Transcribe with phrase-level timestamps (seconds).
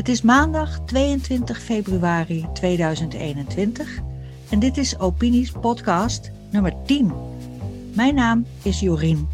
[0.00, 3.98] Het is maandag 22 februari 2021
[4.50, 7.12] en dit is Opinies podcast nummer 10.
[7.94, 9.28] Mijn naam is Jorien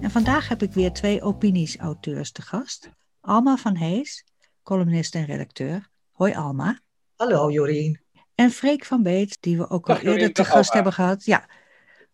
[0.00, 2.90] en vandaag heb ik weer twee Opinies-auteurs te gast.
[3.20, 4.24] Alma van Hees,
[4.62, 5.88] columnist en redacteur.
[6.12, 6.80] Hoi Alma.
[7.16, 8.00] Hallo Jorien.
[8.34, 11.24] En Freek van Beet, die we ook al eerder te gast hebben gehad.
[11.24, 11.48] Ja.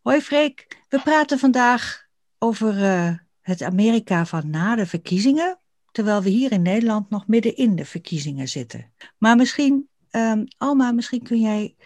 [0.03, 2.07] Hoi Freek, we praten vandaag
[2.39, 5.62] over uh, het Amerika van na de verkiezingen
[5.93, 8.93] terwijl we hier in Nederland nog midden in de verkiezingen zitten.
[9.19, 11.77] Maar misschien, um, Alma, misschien kun jij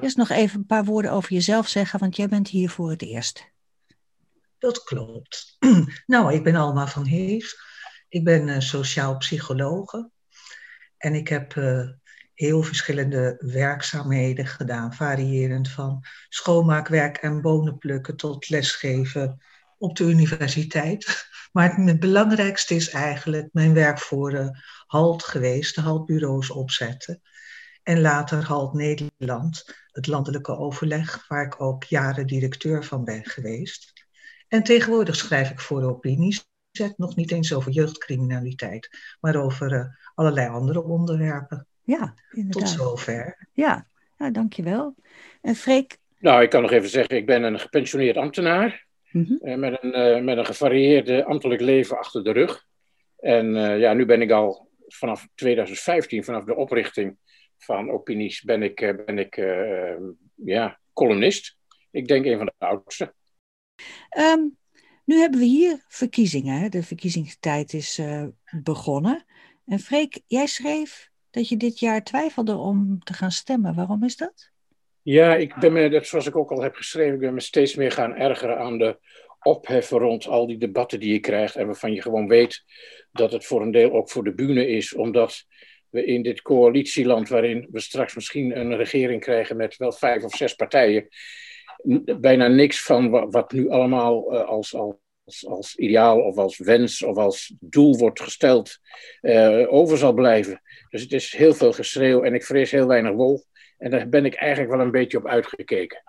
[0.00, 3.02] eerst nog even een paar woorden over jezelf zeggen, want jij bent hier voor het
[3.02, 3.50] eerst.
[4.58, 5.56] Dat klopt.
[6.06, 7.58] Nou, ik ben Alma van Hees.
[8.08, 10.10] Ik ben uh, sociaal psychologe.
[10.96, 11.88] En ik heb uh,
[12.34, 19.42] heel verschillende werkzaamheden gedaan, variërend van schoonmaakwerk en bonen plukken tot lesgeven
[19.80, 21.06] op de universiteit.
[21.52, 27.20] Maar het belangrijkste is eigenlijk mijn werk voor de HALT geweest, de HALT-bureaus opzetten.
[27.82, 34.06] En later HALT Nederland, het landelijke overleg, waar ik ook jaren directeur van ben geweest.
[34.48, 36.48] En tegenwoordig schrijf ik voor de opinies,
[36.96, 38.88] nog niet eens over jeugdcriminaliteit,
[39.20, 39.84] maar over uh,
[40.14, 41.66] allerlei andere onderwerpen.
[41.82, 42.62] Ja, inderdaad.
[42.62, 43.48] Tot zover.
[43.52, 43.86] Ja,
[44.18, 44.94] ja dankjewel.
[45.40, 45.98] En Freek?
[46.18, 48.88] Nou, ik kan nog even zeggen, ik ben een gepensioneerd ambtenaar.
[49.10, 52.66] Mm met, een, uh, met een gevarieerde ambtelijk leven achter de rug.
[53.18, 57.16] En uh, ja, nu ben ik al vanaf 2015, vanaf de oprichting
[57.58, 59.36] van Opinies, ben ik, ben ik
[60.34, 61.56] ja, columnist.
[61.90, 63.14] Ik denk een van de oudste.
[64.18, 64.56] Um,
[65.04, 66.70] nu hebben we hier verkiezingen.
[66.70, 68.00] De verkiezingstijd is
[68.62, 69.24] begonnen.
[69.66, 73.74] En Freek, jij schreef dat je dit jaar twijfelde om te gaan stemmen.
[73.74, 74.50] Waarom is dat?
[75.02, 77.92] Ja, ik ben me, zoals ik ook al heb geschreven, ik ben me steeds meer
[77.92, 78.98] gaan ergeren aan de
[79.42, 82.64] opheffen rond al die debatten die je krijgt en waarvan je gewoon weet
[83.12, 85.44] dat het voor een deel ook voor de bühne is, omdat
[85.90, 90.36] we in dit coalitieland waarin we straks misschien een regering krijgen met wel vijf of
[90.36, 91.08] zes partijen,
[92.20, 97.16] bijna niks van wat nu allemaal uh, als, als, als ideaal of als wens of
[97.16, 98.78] als doel wordt gesteld
[99.22, 100.62] uh, over zal blijven.
[100.88, 103.44] Dus het is heel veel geschreeuw en ik vrees heel weinig wol.
[103.80, 106.02] En daar ben ik eigenlijk wel een beetje op uitgekeken.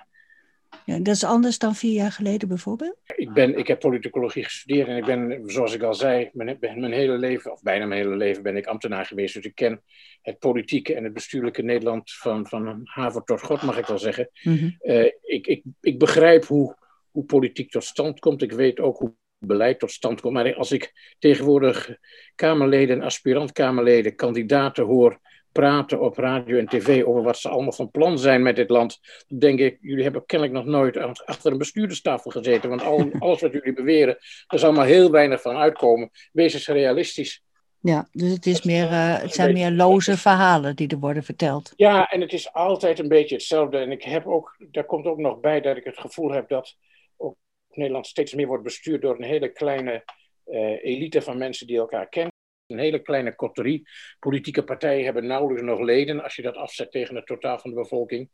[0.86, 2.98] Ja, dat is anders dan vier jaar geleden bijvoorbeeld?
[3.16, 6.92] Ik, ben, ik heb politicologie gestudeerd en ik ben, zoals ik al zei, mijn, mijn
[6.92, 9.34] hele leven, of bijna mijn hele leven, ben ik ambtenaar geweest.
[9.34, 9.82] Dus ik ken
[10.22, 14.30] het politieke en het bestuurlijke Nederland van, van haver tot god, mag ik wel zeggen.
[14.44, 14.80] Mm
[15.22, 16.76] ik, ik, ik begrijp hoe,
[17.12, 18.42] hoe politiek tot stand komt.
[18.42, 20.34] Ik weet ook hoe beleid tot stand komt.
[20.34, 21.98] Maar als ik tegenwoordig
[22.36, 25.20] Kamerleden, aspirant-Kamerleden, kandidaten hoor
[25.52, 29.00] praten op radio en tv over wat ze allemaal van plan zijn met dit land,
[29.28, 33.42] dan denk ik, jullie hebben kennelijk nog nooit achter een bestuurderstafel gezeten, want al, alles
[33.42, 34.18] wat jullie beweren,
[34.48, 36.10] daar zal maar heel weinig van uitkomen.
[36.32, 37.44] Wees eens realistisch.
[37.80, 41.74] Ja, dus het, is meer, uh, het zijn meer loze verhalen die er worden verteld.
[41.76, 43.78] Ja, en het is altijd een beetje hetzelfde.
[43.78, 46.78] En ik heb ook, daar komt ook nog bij dat ik het gevoel heb dat
[47.18, 47.36] ook
[47.70, 50.04] Nederland steeds meer wordt bestuurd door een hele kleine
[50.48, 52.31] uh, elite van mensen die elkaar kennen
[52.72, 53.90] een hele kleine coterie.
[54.20, 57.76] Politieke partijen hebben nauwelijks nog leden als je dat afzet tegen het totaal van de
[57.76, 58.30] bevolking.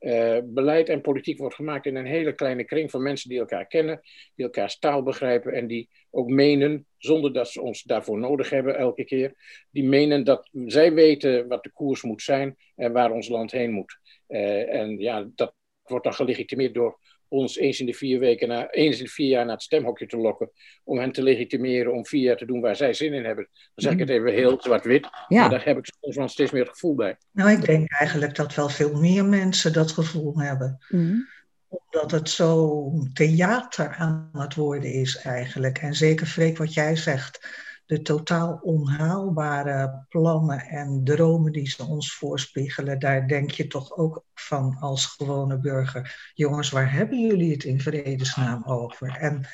[0.00, 3.66] Uh, beleid en politiek wordt gemaakt in een hele kleine kring van mensen die elkaar
[3.66, 4.00] kennen,
[4.34, 8.78] die elkaars taal begrijpen en die ook menen, zonder dat ze ons daarvoor nodig hebben
[8.78, 9.34] elke keer,
[9.70, 13.70] die menen dat zij weten wat de koers moet zijn en waar ons land heen
[13.70, 13.98] moet.
[14.28, 16.98] Uh, en ja, dat wordt dan gelegitimeerd door
[17.32, 20.06] ons eens in de vier weken, na, eens in de vier jaar naar het stemhokje
[20.06, 20.50] te lokken.
[20.84, 23.48] Om hen te legitimeren om vier jaar te doen waar zij zin in hebben.
[23.52, 25.08] Dan zeg ik het even heel zwart-wit.
[25.28, 25.48] Ja.
[25.48, 27.16] daar heb ik soms wel steeds meer het gevoel bij.
[27.30, 30.78] Nou, ik denk eigenlijk dat wel veel meer mensen dat gevoel hebben.
[30.88, 31.28] Mm.
[31.68, 35.78] Omdat het zo theater aan het worden is eigenlijk.
[35.78, 37.46] En zeker Freek wat jij zegt
[37.92, 44.24] de totaal onhaalbare plannen en dromen die ze ons voorspiegelen, daar denk je toch ook
[44.34, 46.30] van als gewone burger.
[46.34, 49.16] Jongens, waar hebben jullie het in vredesnaam over?
[49.16, 49.46] En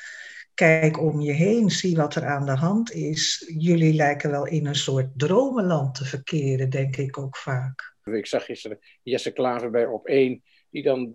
[0.54, 3.52] kijk om je heen, zie wat er aan de hand is.
[3.58, 7.96] Jullie lijken wel in een soort dromenland te verkeren, denk ik ook vaak.
[8.04, 11.14] Ik zag gisteren Jesse Klaver bij op 1, die dan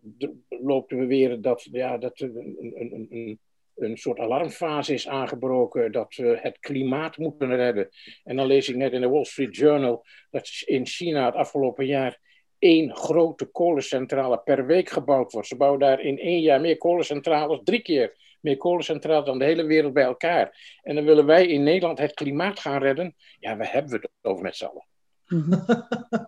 [0.50, 3.40] loopt te beweren dat, ja, dat een, een, een
[3.76, 7.90] een soort alarmfase is aangebroken dat we het klimaat moeten redden.
[8.24, 11.86] En dan lees ik net in de Wall Street Journal dat in China het afgelopen
[11.86, 12.20] jaar
[12.60, 15.48] één grote kolencentrale per week gebouwd wordt.
[15.48, 19.66] Ze bouwen daar in één jaar meer kolencentrales, drie keer meer kolencentrales dan de hele
[19.66, 20.78] wereld bij elkaar.
[20.82, 23.16] En dan willen wij in Nederland het klimaat gaan redden.
[23.40, 24.88] Ja, waar hebben we het over met z'n allen?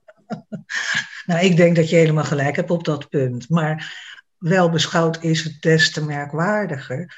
[1.26, 3.50] nou, ik denk dat je helemaal gelijk hebt op dat punt.
[3.50, 4.04] Maar
[4.38, 7.16] wel beschouwd is het des te merkwaardiger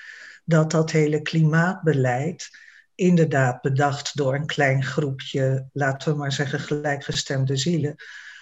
[0.47, 2.49] dat dat hele klimaatbeleid
[2.95, 7.95] inderdaad bedacht door een klein groepje, laten we maar zeggen, gelijkgestemde zielen,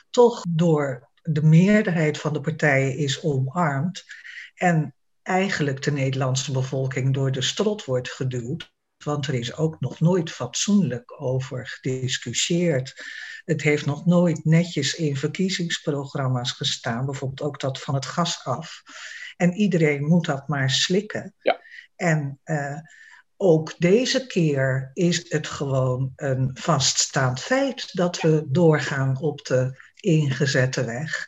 [0.10, 4.04] toch door de meerderheid van de partijen is omarmd
[4.54, 8.74] en eigenlijk de Nederlandse bevolking door de strot wordt geduwd.
[9.04, 13.04] Want er is ook nog nooit fatsoenlijk over gediscussieerd.
[13.46, 18.82] Het heeft nog nooit netjes in verkiezingsprogramma's gestaan, bijvoorbeeld ook dat van het gas af.
[19.38, 21.34] En iedereen moet dat maar slikken.
[21.42, 21.64] Ja.
[21.96, 22.78] En uh,
[23.38, 30.86] ook deze keer is het gewoon een vaststaand feit dat we doorgaan op de ingezette
[30.86, 31.28] weg.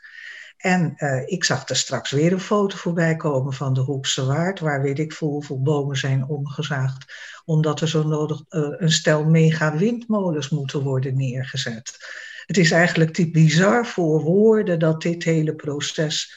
[0.57, 4.59] En uh, ik zag er straks weer een foto voorbij komen van de Hoekse Waard,
[4.59, 7.13] waar weet ik veel hoeveel bomen zijn omgezaagd,
[7.45, 11.97] omdat er zo nodig uh, een stel mega windmolens moeten worden neergezet.
[12.45, 16.35] Het is eigenlijk te bizar voor woorden dat dit hele proces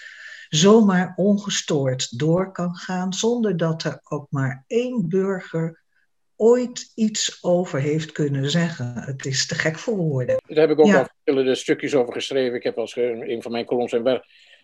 [0.51, 5.83] zomaar ongestoord door kan gaan, zonder dat er ook maar één burger
[6.37, 8.93] ooit iets over heeft kunnen zeggen.
[8.95, 10.37] Het is te gek voor woorden.
[10.47, 10.99] Daar heb ik ook ja.
[10.99, 12.57] al verschillende stukjes over geschreven.
[12.57, 14.03] Ik heb als een van mijn columns en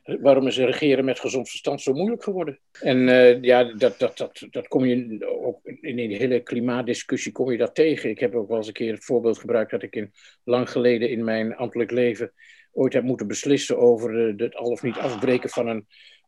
[0.07, 2.59] waarom is regeren met gezond verstand zo moeilijk geworden?
[2.81, 7.51] En uh, ja, dat, dat, dat, dat kom je ook in die hele klimaatdiscussie kom
[7.51, 8.11] je dat tegen.
[8.11, 10.13] Ik heb ook wel eens een keer het voorbeeld gebruikt dat ik in,
[10.45, 12.33] lang geleden in mijn ambtelijk leven
[12.73, 15.87] ooit heb moeten beslissen over het al of niet afbreken van een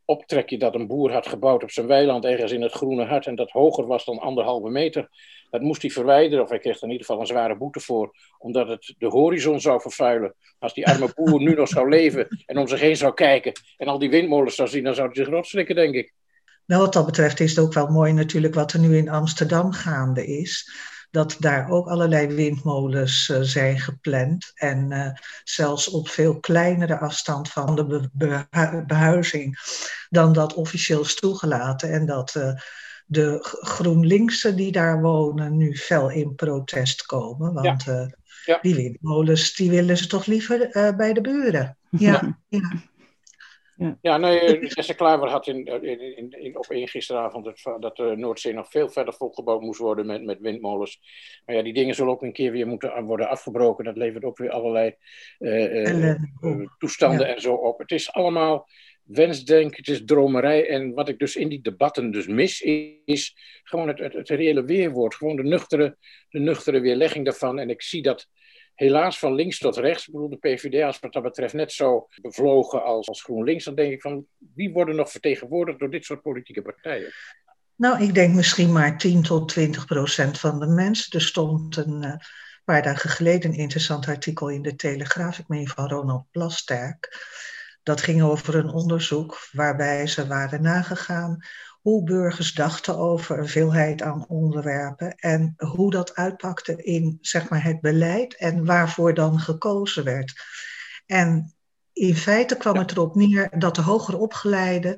[0.09, 3.35] optrekje dat een boer had gebouwd op zijn weiland ergens in het groene hart en
[3.35, 5.09] dat hoger was dan anderhalve meter.
[5.49, 8.15] Dat moest hij verwijderen, of hij kreeg er in ieder geval een zware boete voor,
[8.37, 10.35] omdat het de horizon zou vervuilen.
[10.59, 13.87] Als die arme boer nu nog zou leven en om zich heen zou kijken en
[13.87, 16.13] al die windmolens zou zien, dan zou hij zich rotschrikken, denk ik.
[16.65, 19.71] Nou, wat dat betreft is het ook wel mooi natuurlijk wat er nu in Amsterdam
[19.71, 20.71] gaande is
[21.11, 24.51] dat daar ook allerlei windmolens uh, zijn gepland.
[24.55, 25.09] En uh,
[25.43, 29.57] zelfs op veel kleinere afstand van de be be behuizing
[30.09, 31.91] dan dat officieel is toegelaten.
[31.91, 32.51] En dat uh,
[33.05, 37.53] de GroenLinksen die daar wonen nu fel in protest komen.
[37.53, 38.09] Want ja.
[38.45, 38.59] Ja.
[38.61, 41.77] die windmolens die willen ze toch liever bij de buren.
[41.97, 42.71] Ja, ja.
[43.79, 48.13] Ja, ja nee, Jesse Klaver had in, in, in, op één gisteravond het, dat de
[48.15, 50.99] Noordzee nog veel verder volgebouwd moest worden met, met windmolens.
[51.45, 53.83] Maar ja, die dingen zullen ook een keer weer moeten worden afgebroken.
[53.83, 54.95] Dat levert ook weer allerlei
[55.39, 56.03] uh,
[56.41, 57.33] uh, toestanden ja.
[57.33, 57.79] en zo op.
[57.79, 58.67] Het is allemaal
[59.03, 60.69] wensdenken, het is dromerij.
[60.69, 62.61] En wat ik dus in die debatten dus mis,
[63.05, 65.15] is gewoon het, het, het reële weerwoord.
[65.15, 65.97] Gewoon de nuchtere,
[66.29, 67.59] de nuchtere weerlegging daarvan.
[67.59, 68.27] En ik zie dat
[68.79, 70.07] helaas van links tot rechts.
[70.07, 73.63] Ik bedoel, de PvdA is wat dat betreft net zo bevlogen als, als GroenLinks.
[73.63, 77.11] Dan denk ik van, wie worden nog vertegenwoordigd door dit soort politieke partijen?
[77.75, 81.11] Nou, ik denk misschien maar 10 tot 20 procent van de mensen.
[81.11, 82.15] Er stond een uh,
[82.63, 87.27] paar dagen geleden een interessant artikel in de Telegraaf, ik meen van Ronald Plasterk.
[87.83, 91.39] Dat ging over een onderzoek waarbij ze waren nagegaan
[91.81, 97.63] hoe burgers dachten over een veelheid aan onderwerpen en hoe dat uitpakte in zeg maar,
[97.63, 100.33] het beleid en waarvoor dan gekozen werd.
[101.05, 101.53] En
[101.93, 104.95] in feite kwam het erop neer dat de hoger opgeleiden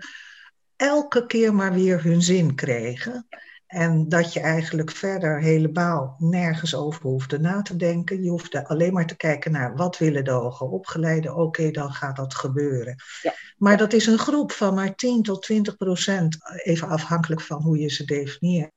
[0.76, 3.28] elke keer maar weer hun zin kregen.
[3.72, 8.24] En dat je eigenlijk verder helemaal nergens over hoefde na te denken.
[8.24, 11.36] Je hoefde alleen maar te kijken naar wat willen de hoger opgeleiden.
[11.36, 12.96] Oké, dan gaat dat gebeuren.
[13.22, 13.34] Ja.
[13.58, 17.78] Maar dat is een groep van maar 10 tot 20 procent, even afhankelijk van hoe
[17.78, 18.72] je ze definieert,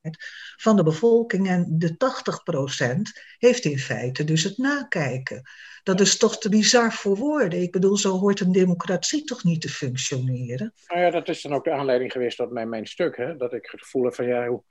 [0.56, 1.48] van de bevolking.
[1.48, 5.42] En de 80 procent heeft in feite dus het nakijken.
[5.82, 7.62] Dat is toch te bizar voor woorden.
[7.62, 10.72] Ik bedoel, zo hoort een democratie toch niet te functioneren?
[10.86, 13.16] Nou ja, dat is dan ook de aanleiding geweest tot mijn, mijn stuk.
[13.16, 13.36] Hè?
[13.36, 14.62] Dat ik het gevoel heb van ja, hoe,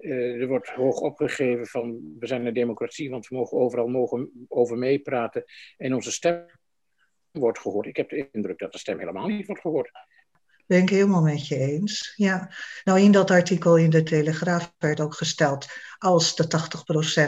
[0.00, 4.46] uh, er wordt hoog opgegeven van we zijn een democratie, want we mogen overal mogen
[4.48, 5.44] over meepraten
[5.76, 6.46] en onze stem
[7.30, 7.86] wordt gehoord.
[7.86, 9.90] Ik heb de indruk dat de stem helemaal niet wordt gehoord.
[10.66, 12.12] Ben ik helemaal met je eens.
[12.16, 12.50] Ja.
[12.84, 15.66] Nou, in dat artikel in de Telegraaf werd ook gesteld,
[15.98, 16.46] als de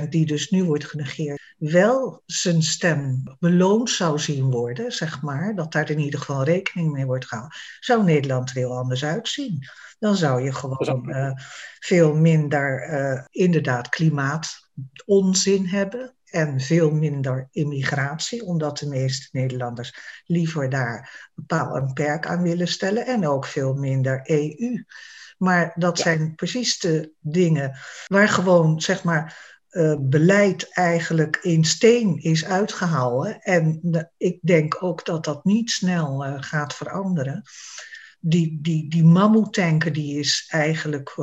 [0.05, 5.55] 80% die dus nu wordt genegeerd, wel zijn stem beloond zou zien worden, zeg maar,
[5.55, 9.69] dat daar in ieder geval rekening mee wordt gehouden, zou Nederland er heel anders uitzien.
[9.99, 11.31] Dan zou je gewoon uh,
[11.79, 20.69] veel minder uh, inderdaad klimaatonzin hebben en veel minder immigratie, omdat de meeste Nederlanders liever
[20.69, 24.85] daar bepaal een perk aan willen stellen en ook veel minder EU.
[25.39, 32.17] Maar dat zijn precies de dingen waar gewoon, zeg maar, uh, beleid eigenlijk in steen
[32.17, 33.41] is uitgehouden.
[33.41, 37.43] En uh, ik denk ook dat dat niet snel uh, gaat veranderen.
[38.21, 41.15] Die, die, die mammoetanker die is eigenlijk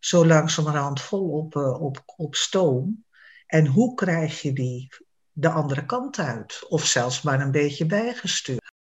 [0.00, 3.04] zo langzamerhand vol op, op, op stoom.
[3.50, 4.88] En hoe krijg je die
[5.32, 6.66] de andere kant uit?
[6.68, 8.72] Of zelfs maar een beetje bijgestuurd?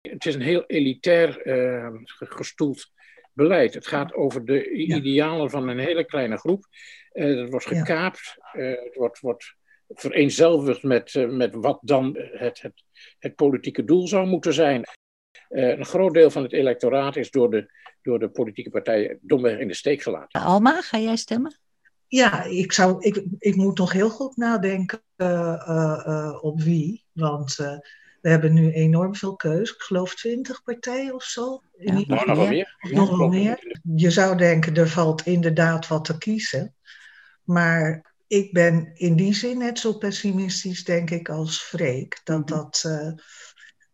[0.00, 2.90] Het is een heel elitair uh, gestoeld
[3.32, 3.74] beleid.
[3.74, 6.64] Het gaat over de idealen van een hele kleine groep.
[7.12, 9.54] Uh, dat wordt gekaapt, uh, het wordt, wordt
[9.88, 12.82] vereenzelvigd met, uh, met wat dan het, het,
[13.18, 14.84] het politieke doel zou moeten zijn.
[15.48, 19.68] een groot deel van het electoraat is door de, door de politieke partijen domweg in
[19.68, 20.40] de steek gelaten.
[20.40, 21.58] Alma, ga jij stemmen?
[22.08, 25.02] Ja, ik, zou, ik, ik moet nog heel goed nadenken
[26.40, 27.04] op wie.
[27.12, 27.56] Want
[28.26, 29.70] we hebben nu enorm veel keus.
[29.70, 31.62] Ik geloof twintig partijen of zo.
[31.78, 32.76] Ja, nog wel meer.
[32.90, 33.80] Nog wel meer.
[33.96, 36.74] Je zou denken, er valt inderdaad wat te kiezen.
[37.44, 42.20] Maar ik ben in die zin net zo pessimistisch, denk ik, als Freek.
[42.24, 42.58] Dat, mhm.
[42.58, 43.12] dat, uh,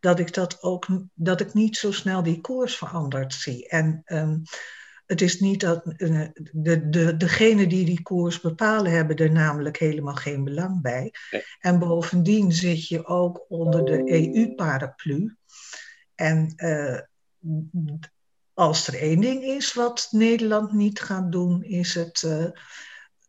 [0.00, 3.69] dat ik dat ook dat ik niet zo snel die koers veranderd zie.
[3.69, 4.42] En um,
[5.06, 9.78] het is niet dat uh, de, de, degenen die die koers bepalen, hebben er namelijk
[9.78, 11.12] helemaal geen belang bij.
[11.61, 15.37] En bovendien zit je ook onder de EU-paraplu.
[16.14, 16.99] En uh,
[18.54, 22.23] als er één ding is wat Nederland niet gaat doen, is het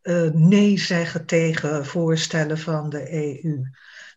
[0.04, 3.62] uh, nee zeggen tegen voorstellen van de EU.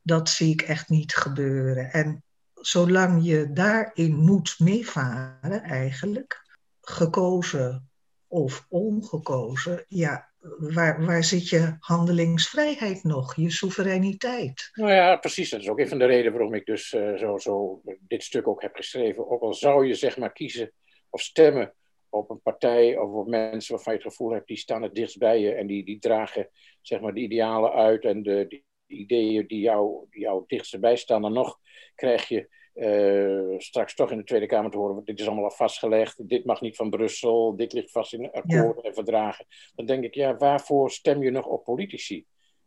[0.02, 1.92] Dat zie ik echt niet gebeuren.
[1.92, 2.22] En
[2.54, 6.45] zolang je daarin moet meevaren, eigenlijk,
[6.90, 7.90] gekozen
[8.28, 14.70] of ongekozen, ja, waar, waar zit je handelingsvrijheid nog, je soevereiniteit?
[14.72, 15.50] Nou ja, precies.
[15.50, 18.48] Dat is ook een van de redenen waarom ik dus uh, zo, zo dit stuk
[18.48, 19.30] ook heb geschreven.
[19.30, 20.72] Ook al zou je zeg maar kiezen
[21.10, 21.74] of stemmen
[22.08, 25.18] op een partij of op mensen waarvan je het gevoel hebt, die staan het dichtst
[25.18, 26.48] bij je en die, die dragen
[26.82, 31.22] zeg maar de idealen uit en de, ideeën die jou, die jou dichtst bij staan,
[31.22, 31.58] dan nog
[31.94, 35.50] krijg je uh, straks toch in de Tweede Kamer te horen, dit is allemaal al
[35.50, 39.46] vastgelegd, dit mag niet van Brussel, dit ligt vast in akkoorden en verdragen.
[39.74, 42.24] Dan denk ik, ja, waarvoor stem je nog op politici?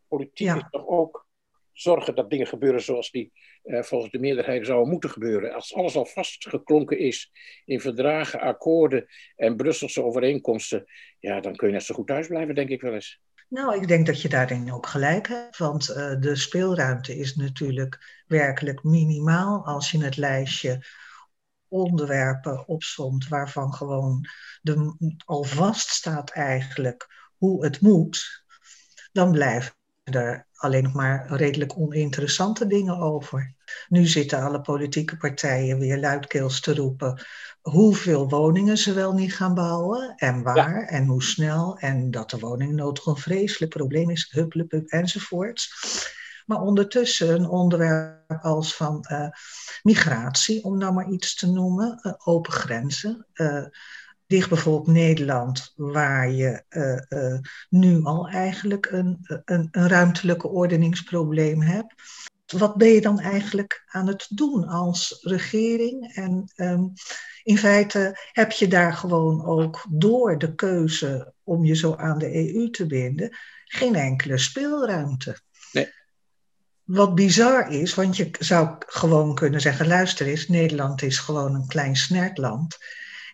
[0.07, 1.27] Politiek is toch ook
[1.73, 3.31] zorgen dat dingen gebeuren zoals die
[3.63, 5.53] uh, volgens de meerderheid zouden moeten gebeuren.
[5.53, 7.31] Als alles al vastgeklonken is
[7.65, 10.85] in verdragen, akkoorden en Brusselse overeenkomsten,
[11.19, 13.21] ja, dan kun je net zo goed thuis blijven, denk ik wel eens.
[13.49, 18.23] Nou, ik denk dat je daarin ook gelijk hebt, want uh, de speelruimte is natuurlijk
[18.27, 19.65] werkelijk minimaal.
[19.65, 20.85] Als je het lijstje
[21.67, 24.25] onderwerpen opzomt waarvan gewoon
[24.61, 28.43] de, al vast staat eigenlijk hoe het moet,
[29.11, 29.73] dan blijven
[30.09, 33.53] er alleen nog maar redelijk oninteressante dingen over.
[33.87, 37.21] Nu zitten alle politieke partijen weer luidkeels te roepen
[37.61, 41.77] hoeveel woningen ze wel niet gaan bouwen en waar en hoe snel.
[41.77, 45.73] En dat de woningnood een vreselijk probleem is, hupplepup enzovoorts.
[46.45, 49.27] Maar ondertussen een onderwerp als van uh,
[49.81, 53.25] migratie, om nou maar iets te noemen, uh, open grenzen.
[53.33, 53.65] Uh,
[54.29, 56.63] dicht bijvoorbeeld Nederland, waar je
[57.69, 61.93] nu al eigenlijk een, een, een ruimtelijke ordeningsprobleem hebt
[62.57, 66.13] wat ben je dan eigenlijk aan het doen als regering?
[66.15, 66.93] En um,
[67.43, 72.53] in feite heb je daar gewoon ook door de keuze om je zo aan de
[72.53, 75.39] EU te binden, geen enkele speelruimte.
[75.71, 75.93] Nee.
[76.83, 81.67] Wat bizar is, want je zou gewoon kunnen zeggen: luister eens, Nederland is gewoon een
[81.67, 82.77] klein snertland.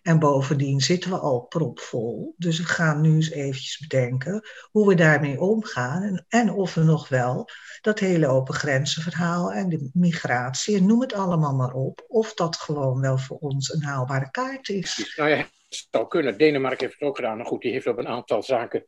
[0.05, 2.33] En bovendien zitten we al propvol.
[2.37, 6.25] Dus we gaan nu eens eventjes bedenken hoe we daarmee omgaan.
[6.27, 7.49] En, of we nog wel
[7.81, 12.55] dat hele open grenzenverhaal en de migratie, en noem het allemaal maar op, of dat
[12.55, 15.13] gewoon wel voor ons een haalbare kaart is.
[15.15, 16.37] Nou ja, het zou kunnen.
[16.37, 17.45] Denemarken heeft het ook gedaan.
[17.45, 18.85] Goed, die heeft op een aantal zaken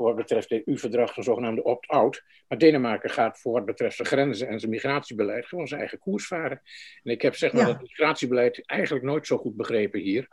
[0.00, 2.24] voor wat betreft het EU-verdrag een zogenaamde opt-out.
[2.48, 6.26] Maar Denemarken gaat voor wat betreft de grenzen en zijn migratiebeleid gewoon zijn eigen koers
[6.26, 6.60] varen.
[7.02, 10.28] En ik heb zeg maar dat migratiebeleid eigenlijk nooit zo goed begrepen hier.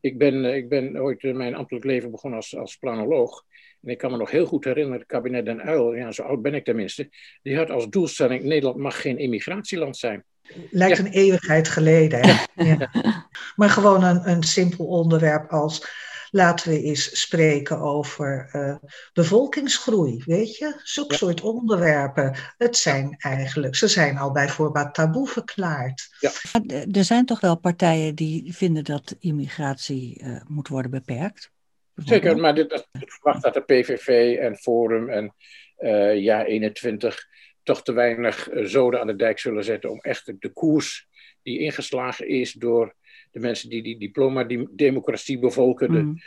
[0.00, 3.44] Ik ben, eh, ik ben ooit mijn ambtelijk leven begonnen als, als planoloog.
[3.82, 6.42] En ik kan me nog heel goed herinneren, het kabinet Den Uil, ja, zo oud
[6.42, 7.10] ben ik tenminste,
[7.42, 10.24] die had als doelstelling: Nederland mag geen immigratieland zijn.
[10.70, 12.20] Lijkt een eeuwigheid geleden.
[12.26, 12.34] Hè?
[12.74, 12.90] ja.
[13.56, 16.04] Maar gewoon een, een simpel onderwerp als
[16.36, 18.76] laten we eens spreken over uh,
[19.12, 20.22] bevolkingsgroei.
[20.24, 22.36] Weet je, zo'n soort onderwerpen.
[22.56, 26.08] Het zijn eigenlijk, ze zijn al bij voorbaat taboe verklaard.
[26.20, 26.30] Ja.
[26.92, 31.50] Er zijn toch wel partijen die vinden dat immigratie uh, moet worden beperkt?
[31.94, 35.34] Zeker, maar dit, dat, ik verwacht dat de PVV en Forum en
[35.78, 37.26] uh, Ja 21
[37.62, 41.06] toch te weinig zoden aan de dijk zullen zetten om echt de koers
[41.42, 42.94] die ingeslagen is door
[43.36, 46.18] de mensen die die diploma die democratie bevolken, de, mm.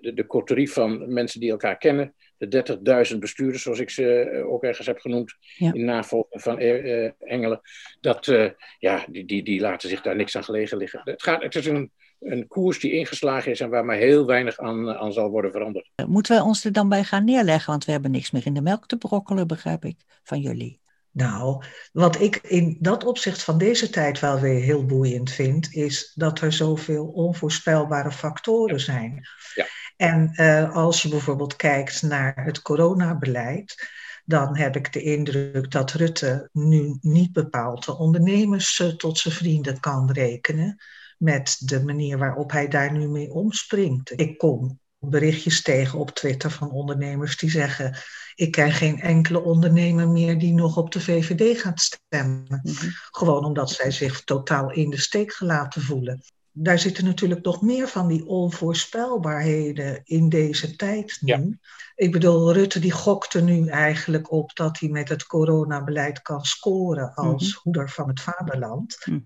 [0.00, 4.52] de, de coterie van mensen die elkaar kennen, de 30.000 bestuurders, zoals ik ze eh,
[4.52, 7.60] ook ergens heb genoemd, in navolging van uh, Engelen,
[8.00, 11.00] dat, uh, ja, die, die, die laten zich daar niks aan gelegen liggen.
[11.04, 14.58] Het, gaat, het is een, een koers die ingeslagen is en waar maar heel weinig
[14.58, 15.90] aan, aan zal worden veranderd.
[16.06, 18.62] Moeten wij ons er dan bij gaan neerleggen, want we hebben niks meer in de
[18.62, 20.80] melk te brokkelen, begrijp ik, van jullie.
[21.12, 26.12] Nou, wat ik in dat opzicht van deze tijd wel weer heel boeiend vind, is
[26.14, 29.28] dat er zoveel onvoorspelbare factoren zijn.
[29.54, 29.66] Ja.
[29.96, 33.88] En uh, als je bijvoorbeeld kijkt naar het coronabeleid,
[34.24, 39.80] dan heb ik de indruk dat Rutte nu niet bepaald de ondernemers tot zijn vrienden
[39.80, 40.82] kan rekenen
[41.18, 44.20] met de manier waarop hij daar nu mee omspringt.
[44.20, 47.96] Ik kom berichtjes tegen op Twitter van ondernemers die zeggen:
[48.40, 52.60] Ik ken geen enkele ondernemer meer die nog op de VVD gaat stemmen.
[52.62, 52.88] Mhm.
[53.10, 56.22] Gewoon omdat zij zich totaal in de steek gelaten voelen.
[56.52, 61.58] Daar zitten natuurlijk nog meer van die onvoorspelbaarheden in deze tijd nu.
[61.94, 67.14] Ik bedoel, Rutte die gokte nu eigenlijk op dat hij met het coronabeleid kan scoren
[67.14, 68.96] als mm hoeder van het vaderland.
[69.04, 69.18] Mhm.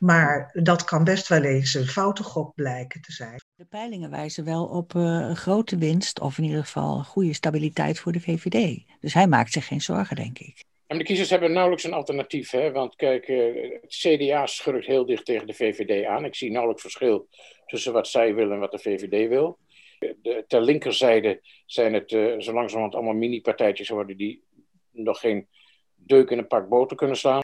[0.00, 3.40] Maar dat kan best wel eens een foute gok blijken te zijn.
[3.54, 7.98] De peilingen wijzen wel op uh, een grote winst, of in ieder geval goede stabiliteit
[7.98, 8.84] voor de VVD.
[9.00, 10.64] Dus hij maakt zich geen zorgen, denk ik.
[10.86, 12.50] En de kiezers hebben nauwelijks een alternatief.
[12.50, 12.72] Hè?
[12.72, 16.24] Want kijk, uh, het CDA schurkt heel dicht tegen de VVD aan.
[16.24, 17.28] Ik zie nauwelijks verschil
[17.66, 19.58] tussen wat zij willen en wat de VVD wil.
[19.98, 24.42] De, ter linkerzijde zijn het uh, zo langzamerhand allemaal mini-partijtjes geworden die
[24.90, 25.48] nog geen
[25.94, 27.40] deuk in een pak boter kunnen slaan.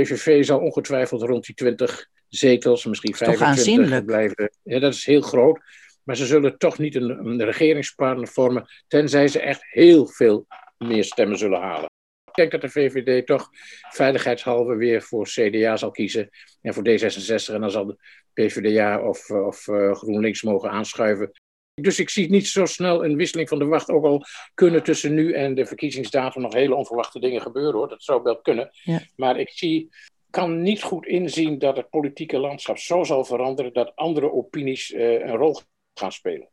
[0.00, 4.50] PVV zal ongetwijfeld rond die 20 zetels, misschien 25 blijven.
[4.62, 5.60] Ja, dat is heel groot.
[6.02, 10.46] Maar ze zullen toch niet een, een regeringspartner vormen, tenzij ze echt heel veel
[10.78, 11.90] meer stemmen zullen halen.
[12.24, 13.48] Ik denk dat de VVD toch
[13.90, 16.28] veiligheidshalve weer voor CDA zal kiezen
[16.62, 17.54] en voor D66.
[17.54, 17.96] En dan zal de
[18.32, 21.30] PvdA of, of uh, GroenLinks mogen aanschuiven.
[21.80, 23.90] Dus ik zie niet zo snel een wisseling van de wacht.
[23.90, 27.88] Ook al kunnen tussen nu en de verkiezingsdatum nog hele onverwachte dingen gebeuren hoor.
[27.88, 28.70] Dat zou wel kunnen.
[28.82, 29.00] Ja.
[29.16, 29.88] Maar ik zie,
[30.30, 35.12] kan niet goed inzien dat het politieke landschap zo zal veranderen dat andere opinies uh,
[35.12, 35.60] een rol
[35.94, 36.48] gaan spelen.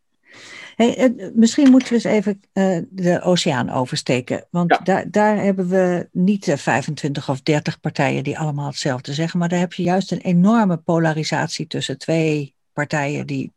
[0.75, 4.47] Hey, eh, misschien moeten we eens even uh, de oceaan oversteken.
[4.49, 9.39] Want daar, daar hebben we niet 25 of 30 partijen die allemaal hetzelfde zeggen.
[9.39, 13.51] Maar daar heb je juist een enorme polarisatie tussen twee partijen die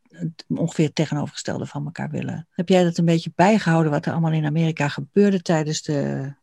[0.47, 2.47] ongeveer tegenovergestelde van elkaar willen.
[2.51, 6.33] Heb jij dat een beetje bijgehouden wat er allemaal in Amerika gebeurde tijdens de,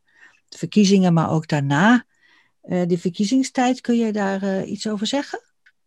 [0.49, 2.05] de verkiezingen, maar ook daarna?
[2.63, 5.39] Uh, die verkiezingstijd, kun je daar uh, iets over zeggen?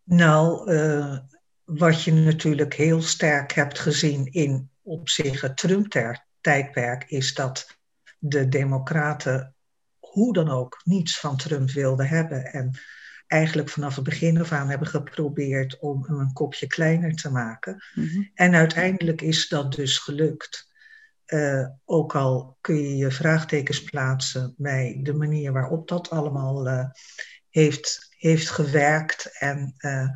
[0.03, 1.18] Nou, uh,
[1.64, 7.79] wat je natuurlijk heel sterk hebt gezien in op zich het Trump-tijdperk, is dat
[8.18, 9.55] de Democraten
[9.98, 12.44] hoe dan ook niets van Trump wilden hebben.
[12.44, 12.79] En
[13.29, 17.85] eigenlijk vanaf het begin af aan hebben geprobeerd om hem een kopje kleiner te maken.
[17.95, 18.23] Mhm.
[18.35, 20.67] En uiteindelijk is dat dus gelukt.
[21.27, 26.85] Uh, ook al kun je je vraagtekens plaatsen bij de manier waarop dat allemaal uh,
[27.51, 30.09] heeft, heeft gewerkt en uh,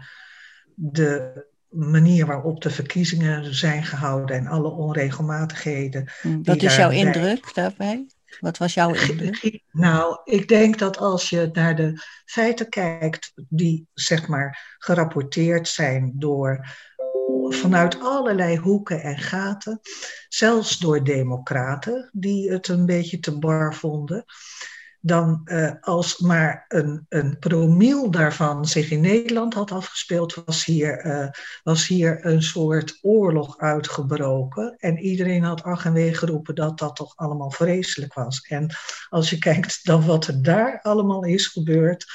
[0.75, 6.09] de manier waarop de verkiezingen zijn gehouden en alle onregelmatigheden.
[6.42, 8.07] Wat is jouw indruk daarbij?
[8.40, 9.62] Wat was jouw indruk?
[9.71, 16.12] Nou, ik denk dat als je naar de feiten kijkt die zeg maar gerapporteerd zijn
[16.14, 16.66] door
[17.49, 19.81] vanuit allerlei hoeken en gaten,
[20.29, 24.25] zelfs door democraten die het een beetje te bar vonden,
[25.04, 31.06] dan uh, als maar een, een promiel daarvan zich in Nederland had afgespeeld, was hier,
[31.06, 31.28] uh,
[31.62, 34.76] was hier een soort oorlog uitgebroken.
[34.78, 38.40] En iedereen had ach en wee geroepen dat dat toch allemaal vreselijk was.
[38.40, 38.74] En
[39.08, 42.06] als je kijkt dan wat er daar allemaal is gebeurd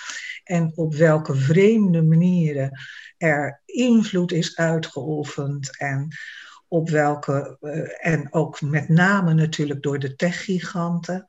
[0.44, 2.80] en op welke vreemde manieren
[3.18, 6.16] er invloed is uitgeoefend en
[6.68, 11.26] op welke, uh, en ook met name natuurlijk door de techgiganten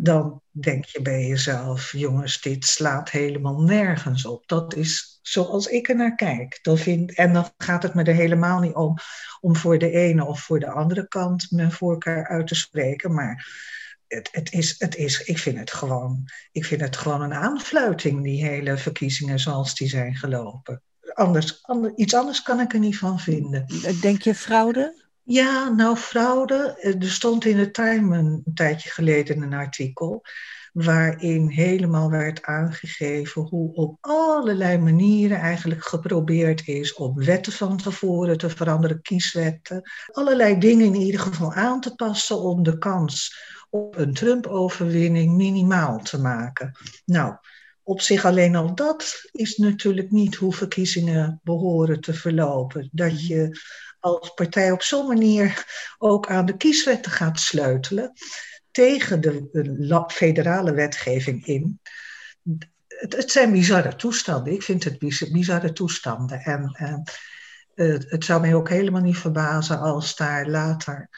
[0.00, 4.48] dan denk je bij jezelf, jongens, dit slaat helemaal nergens op.
[4.48, 6.58] Dat is zoals ik er naar kijk.
[6.62, 8.96] Dan vind, en dan gaat het me er helemaal niet om
[9.40, 13.14] om voor de ene of voor de andere kant mijn voorkeur uit te spreken.
[13.14, 13.46] Maar
[14.06, 18.22] het, het, is, het is, ik vind het gewoon, ik vind het gewoon een aanfluiting,
[18.22, 20.82] die hele verkiezingen zoals die zijn gelopen.
[21.14, 23.66] Anders, ander, iets anders kan ik er niet van vinden.
[24.00, 25.06] Denk je fraude?
[25.22, 26.76] Ja, nou fraude.
[26.80, 30.22] Eh, er stond in de Time een, tijdje geleden een artikel
[30.72, 38.38] waarin helemaal werd aangegeven hoe op allerlei manieren eigenlijk geprobeerd is om wetten van tevoren
[38.38, 43.96] te veranderen, kieswetten, allerlei dingen in ieder geval aan te passen om de kans op
[43.96, 46.72] een Trump-overwinning minimaal te maken.
[47.04, 47.34] Nou,
[47.88, 52.88] op zich alleen al dat is natuurlijk niet hoe verkiezingen behoren te verlopen.
[52.92, 53.60] Dat je
[54.00, 55.64] als partij op zo'n manier
[55.98, 58.12] ook aan de kieswetten gaat sleutelen
[58.70, 61.80] tegen de federale wetgeving in.
[62.86, 64.52] Het, het zijn bizarre toestanden.
[64.52, 64.98] Ik vind het
[65.32, 66.40] bizarre toestanden.
[66.40, 66.76] En
[67.74, 71.08] uh, het zou mij ook helemaal niet verbazen als daar later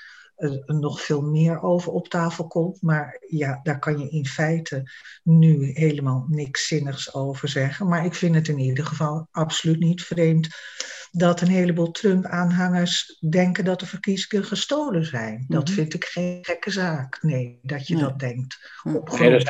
[0.67, 2.83] nog veel meer over op tafel komt.
[2.83, 4.91] Maar ja, daar kan je in feite
[5.23, 7.89] nu helemaal niks zinnigs over zeggen.
[7.89, 10.49] Maar ik vind het in ieder geval absoluut niet vreemd
[11.11, 15.45] dat een heleboel Trump-aanhangers denken dat de verkiezingen gestolen zijn.
[15.49, 15.73] Dat mhm.
[15.73, 17.19] vind ik geen gekke zaak.
[17.23, 18.81] Nee, dat je dat denkt.
[18.95, 19.45] Op nee,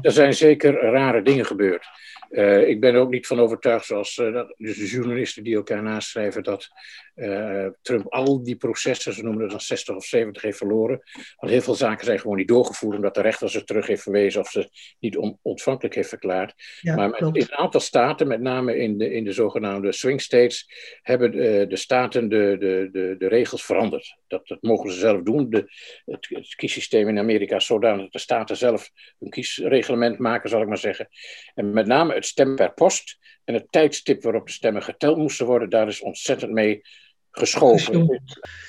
[0.00, 1.86] er zijn zeker rare dingen gebeurd.
[2.34, 5.82] Uh, ik ben er ook niet van overtuigd, zoals uh, dus de journalisten die elkaar
[5.82, 6.68] naschrijven, dat
[7.14, 11.02] uh, Trump al die processen, ze noemen het dan 60 of 70, heeft verloren.
[11.36, 14.40] Want heel veel zaken zijn gewoon niet doorgevoerd, omdat de rechter ze terug heeft verwezen
[14.40, 14.68] of ze
[14.98, 16.54] niet on ontvankelijk heeft verklaard.
[16.82, 20.68] maar met, in een aantal staten, met name in de, in de zogenaamde swing states,
[21.02, 21.30] hebben
[21.68, 24.16] de staten de, de, de, de regels veranderd.
[24.26, 25.50] Dat, dat mogen ze zelf doen.
[25.50, 25.72] De,
[26.04, 30.60] het, het kiessysteem in Amerika is zodanig dat de staten zelf een kiesreglement maken, zal
[30.60, 31.08] ik maar zeggen.
[31.54, 35.46] En met name het stem per post en het tijdstip waarop de stemmen geteld moesten
[35.46, 36.82] worden, daar is ontzettend mee
[37.30, 38.22] geschoven.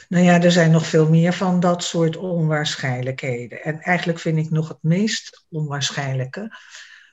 [0.09, 3.63] Nou ja, er zijn nog veel meer van dat soort onwaarschijnlijkheden.
[3.63, 6.57] En eigenlijk vind ik nog het meest onwaarschijnlijke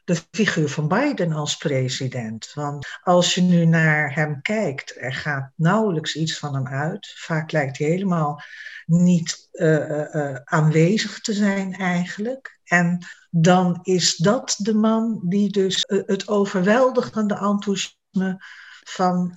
[0.05, 2.51] de figuur van Biden als president.
[2.55, 7.13] Want als je nu naar hem kijkt, er gaat nauwelijks iets van hem uit.
[7.17, 8.43] Vaak lijkt hij helemaal
[8.87, 12.61] niet uh, uh, aanwezig te zijn eigenlijk.
[12.65, 18.45] En dan is dat de man die dus het overweldigende enthousiasme
[18.85, 19.33] van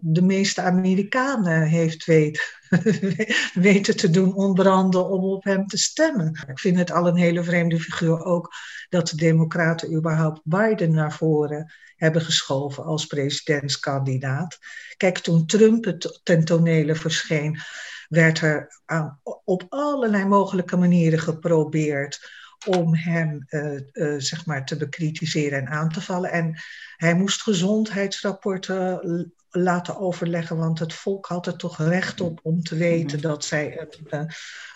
[0.00, 2.42] de meeste Amerikanen heeft weten,
[3.54, 6.44] weten te doen ontbranden om op hem te stemmen.
[6.48, 8.52] Ik vind het al een hele vreemde figuur ook
[8.88, 14.58] dat de Democraten überhaupt Biden naar voren hebben geschoven als presidentskandidaat.
[14.96, 17.58] Kijk, toen Trump het ten tonele verscheen,
[18.08, 18.80] werd er
[19.44, 25.88] op allerlei mogelijke manieren geprobeerd om hem uh, uh, zeg maar te bekritiseren en aan
[25.88, 26.30] te vallen.
[26.30, 26.60] En
[26.96, 32.76] hij moest gezondheidsrapporten laten overleggen, want het volk had er toch recht op om te
[32.76, 33.28] weten mhm.
[33.28, 34.24] dat zij een, eh,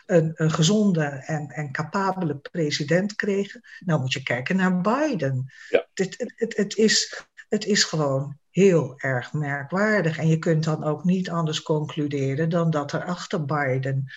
[0.06, 3.60] een, een gezonde en, en capabele president kregen.
[3.84, 5.52] Nou moet je kijken naar Biden.
[5.68, 5.86] Ja.
[5.94, 10.18] Het, het, het, het, is, het is gewoon heel erg merkwaardig.
[10.18, 14.12] En je kunt dan ook niet anders concluderen dan dat er achter Biden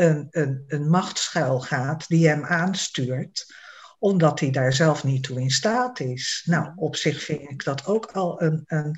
[0.00, 3.56] een, een, een macht gaat die hem aanstuurt
[3.98, 6.42] omdat hij daar zelf niet toe in staat is.
[6.46, 8.96] Nou, op zich vind ik dat ook al een, een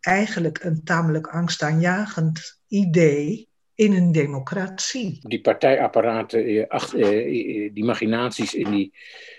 [0.00, 5.18] eigenlijk een tamelijk angstaanjagend idee in een democratie.
[5.22, 8.94] Die partijapparaten, eh, eh, die machinaties in die,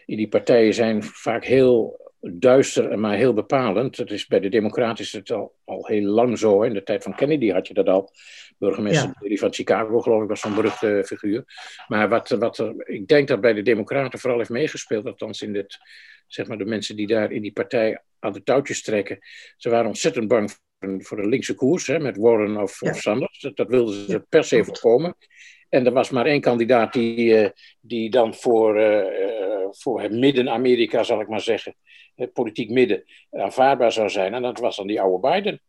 [0.06, 3.97] in die partijen zijn vaak heel duister, maar heel bepalend.
[3.97, 6.62] Dat is bij de Democraten is het al, al heel lang zo.
[6.62, 8.12] In de tijd van Kennedy had je dat al.
[8.57, 9.37] Burgemeester ja.
[9.37, 11.43] van Chicago, geloof ik, was zo'n beruchte figuur.
[11.87, 15.53] Maar wat, wat er, ik denk dat bij de Democraten vooral heeft meegespeeld, althans in
[15.53, 15.77] dit,
[16.27, 19.19] zeg maar, de mensen die daar in die partij aan de touwtjes trekken.
[19.57, 23.39] Ze waren ontzettend bang voor een linkse koers, hè, met Warren of, of Sanders.
[23.39, 25.15] Dat, dat wilden ze per se voorkomen.
[25.69, 27.49] En er was maar één kandidaat die, uh,
[27.81, 29.05] die dan voor, uh,
[29.71, 31.75] voor het midden-Amerika, zal ik maar zeggen,
[32.15, 34.33] het politiek midden, aanvaardbaar zou zijn.
[34.33, 35.61] En dat was dan die oude Biden.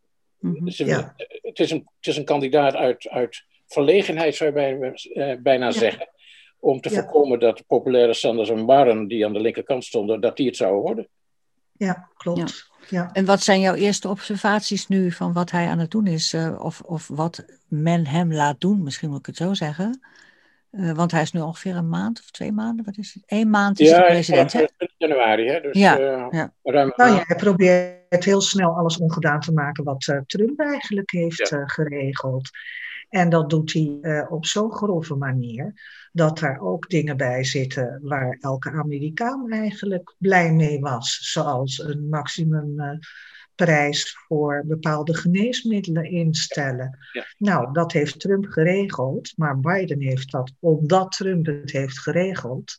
[0.45, 1.15] Mm dus, ja.
[1.43, 6.09] het, is een, het is een kandidaat uit, uit verlegenheid, zou je bijna, bijna zeggen.
[6.59, 10.37] Om te voorkomen dat de populaire Sanders en Warren, die aan de linkerkant stonden, dat
[10.37, 11.09] die het zouden worden.
[11.73, 12.73] Ja, klopt.
[12.89, 13.11] Ja.
[13.13, 16.33] En wat zijn jouw eerste observaties nu van wat hij aan het doen is?
[16.35, 20.01] Uh, of, of wat men hem laat doen, misschien moet ik het zo zeggen.
[20.77, 23.23] Uh, want hij is nu ongeveer een maand of twee maanden, wat is het?
[23.27, 24.65] Eén maand is ja, de president, hè?
[24.97, 25.61] januari, hè?
[25.61, 26.53] Dus, ja, uh, ja.
[26.63, 31.55] Ruim nou ja, hij probeert heel snel alles ongedaan te maken wat Trump eigenlijk heeft
[31.65, 32.51] geregeld.
[33.09, 35.73] En dat doet hij uh, op zo'n grove manier
[36.13, 41.19] dat er ook dingen bij zitten waar elke Amerikaan eigenlijk blij mee was.
[41.33, 43.89] Zoals een maximumprijs uh,
[44.27, 46.99] voor bepaalde geneesmiddelen instellen.
[47.13, 47.25] Ja.
[47.39, 52.77] Nou, dat heeft Trump geregeld, maar Biden heeft dat, omdat Trump het heeft geregeld,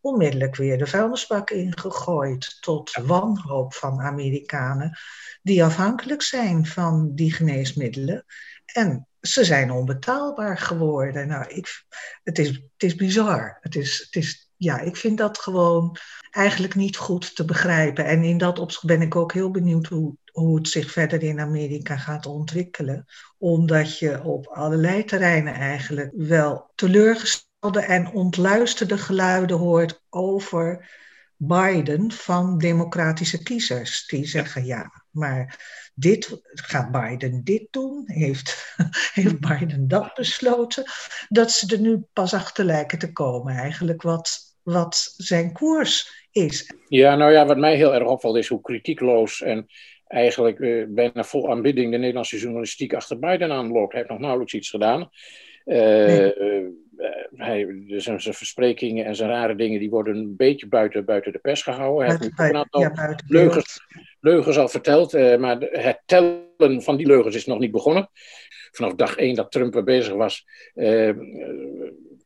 [0.00, 2.56] onmiddellijk weer de vuilnisbak ingegooid.
[2.60, 4.98] Tot wanhoop van Amerikanen
[5.42, 8.24] die afhankelijk zijn van die geneesmiddelen.
[8.64, 11.28] En ze zijn onbetaalbaar geworden.
[11.28, 11.84] Nou, ik,
[12.22, 13.58] het, is, het is bizar.
[13.60, 15.96] Het is, het is, ja, ik vind dat gewoon
[16.30, 18.04] eigenlijk niet goed te begrijpen.
[18.04, 21.40] En in dat opzicht ben ik ook heel benieuwd hoe, hoe het zich verder in
[21.40, 23.06] Amerika gaat ontwikkelen.
[23.38, 30.88] Omdat je op allerlei terreinen eigenlijk wel teleurgestelde en ontluisterde geluiden hoort over
[31.36, 34.06] Biden van democratische kiezers.
[34.06, 35.58] Die zeggen ja, maar
[35.94, 38.02] dit, gaat Biden dit doen?
[38.06, 38.74] Heeft,
[39.14, 40.84] heeft Biden dat besloten?
[41.28, 46.74] Dat ze er nu pas achter lijken te komen, eigenlijk wat, wat zijn koers is.
[46.88, 49.66] Ja, nou ja, wat mij heel erg opvalt is hoe kritiekloos en
[50.06, 53.92] eigenlijk uh, bijna vol aanbidding de Nederlandse journalistiek achter Biden aanloopt.
[53.92, 55.10] Hij heeft nog nauwelijks iets gedaan.
[57.34, 61.32] hij, dus zijn, zijn versprekingen en zijn rare dingen die worden een beetje buiten, buiten
[61.32, 62.06] de pers gehouden.
[62.06, 63.80] Hij heeft een aantal ja, leugens,
[64.20, 68.10] leugens al verteld, maar het tellen van die leugens is nog niet begonnen.
[68.70, 70.46] Vanaf dag één dat Trump bezig was,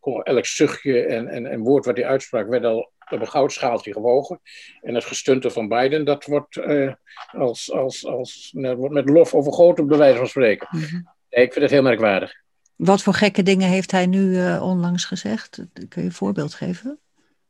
[0.05, 4.41] elk zuchtje en, en, en woord wat hij uitsprak werd al op een goudschaaltje gewogen.
[4.81, 6.93] En het gestunte van Biden, dat wordt, uh,
[7.27, 10.69] als, als, als, nou, wordt met lof overgoten, bij wijze van spreken.
[10.71, 11.09] Mm -hmm.
[11.29, 12.43] ik vind het heel merkwaardig.
[12.77, 15.67] Wat voor gekke dingen heeft hij nu uh, onlangs gezegd?
[15.89, 16.99] Kun je een voorbeeld geven?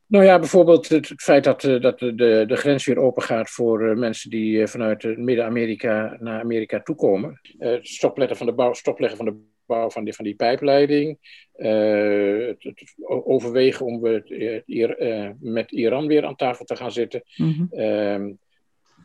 [0.06, 3.98] Nou ja, bijvoorbeeld het, feit dat, uh, dat de, de grens weer open gaat voor
[3.98, 7.40] mensen die vanuit Midden-Amerika naar Amerika toekomen.
[7.58, 11.18] het stopleggen van de bouw, stopleggen van de bouw van die, van die pijpleiding.
[11.56, 16.92] Uh, het, het, overwegen om we hier, uh, met Iran weer aan tafel te gaan
[16.92, 17.22] zitten.
[17.36, 18.38] Mm -hmm.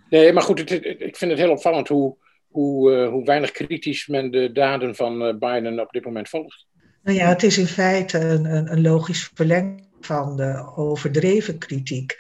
[0.10, 2.17] nee, maar goed, het, ik vind het heel opvallend hoe,
[2.48, 6.67] hoe, uh, hoe weinig kritisch men de daden van Biden op dit moment volgt.
[7.04, 12.17] Nou ja, het is in feite een, een, een logisch verlenging van de overdreven kritiek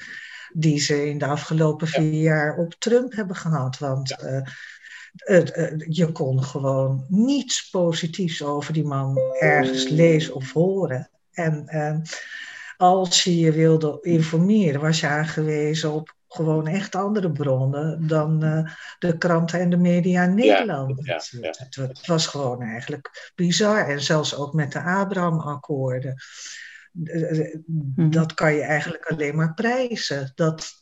[0.53, 2.21] die ze in de afgelopen vier ja.
[2.21, 3.77] jaar op Trump hebben gehad.
[3.77, 4.43] Want ja
[5.87, 11.09] je kon gewoon niets positiefs over die man ergens lezen of horen.
[11.31, 12.01] En ehm,
[12.77, 18.71] als je je wilde informeren, was je aangewezen op gewoon echt andere bronnen dan uh,
[18.99, 21.05] de kranten en de media in Nederland.
[21.05, 21.53] Ja, ja, ja.
[21.57, 23.87] Het, het, was gewoon eigenlijk bizar.
[23.87, 26.15] En zelfs ook met de Abraham-akkoorden.
[26.91, 28.09] Mhm.
[28.09, 30.31] Dat kan je eigenlijk alleen maar prijzen.
[30.35, 30.79] Dat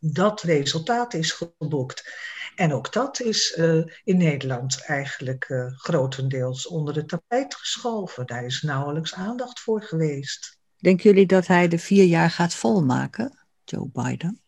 [0.00, 2.12] dat resultaat is geboekt.
[2.60, 8.26] En ook dat is uh, in Nederland eigenlijk uh, grotendeels onder de tapijt geschoven.
[8.26, 10.58] Daar is nauwelijks aandacht voor geweest.
[10.76, 14.40] Denken jullie dat hij de vier jaar gaat volmaken, Joe Biden?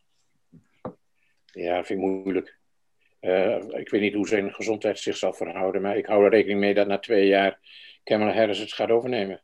[1.44, 2.58] Ja, vind ik moeilijk.
[3.20, 6.60] Uh, ik weet niet hoe zijn gezondheid zich zal verhouden, maar ik hou er rekening
[6.60, 7.58] mee dat na twee jaar
[8.02, 9.42] Kamala Harris het gaat overnemen.